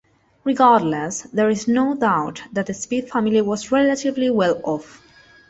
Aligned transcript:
Regardless, 0.43 1.21
there 1.31 1.47
is 1.47 1.67
no 1.67 1.93
doubt 1.93 2.41
that 2.53 2.65
the 2.65 2.73
Speed 2.73 3.11
family 3.11 3.39
was 3.43 3.71
relatively 3.71 4.31
well-off. 4.31 4.99